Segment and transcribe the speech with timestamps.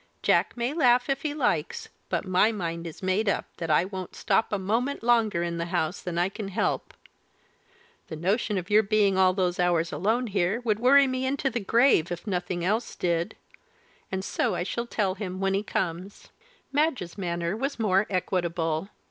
[0.23, 4.15] Jack may laugh if he likes, but my mind is made up that I won't
[4.15, 6.95] stop a moment longer in the house than I can help;
[8.07, 11.59] the notion of your being all those hours alone here would worry me into the
[11.59, 13.35] grave if nothing else did
[14.11, 16.29] and so I shall tell him when he comes."
[16.71, 18.89] Madge's manner was more equable.